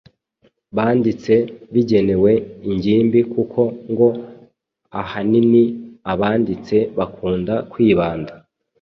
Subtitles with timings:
[0.75, 1.33] banditse
[1.73, 2.31] bigenewe
[2.69, 3.61] ingimbi kuko
[3.91, 4.07] ngo
[5.01, 5.63] ahanini
[6.11, 8.31] abanditsi bakunda kwibanda